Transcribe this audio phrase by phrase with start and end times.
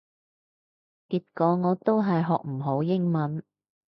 [1.09, 3.43] 結果我都係學唔好英文